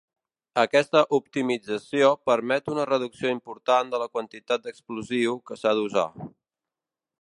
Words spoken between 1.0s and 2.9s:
optimització permet una